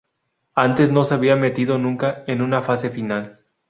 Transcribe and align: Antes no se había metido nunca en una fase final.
Antes 0.55 0.91
no 0.91 1.03
se 1.03 1.13
había 1.13 1.35
metido 1.35 1.77
nunca 1.77 2.23
en 2.25 2.41
una 2.41 2.63
fase 2.63 2.89
final. 2.89 3.39